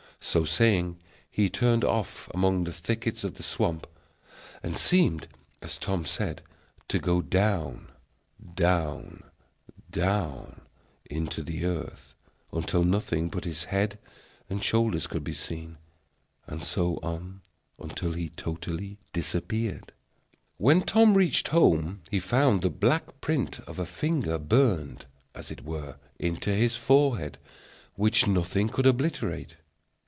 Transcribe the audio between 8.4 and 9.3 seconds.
down,